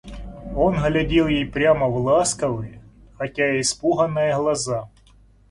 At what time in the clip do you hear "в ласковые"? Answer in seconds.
1.87-2.81